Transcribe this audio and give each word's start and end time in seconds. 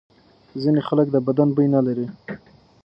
ځینې 0.61 0.81
خلک 0.87 1.07
د 1.11 1.17
بدن 1.27 1.49
بوی 1.55 1.67
نه 1.75 1.81
لري. 1.87 2.07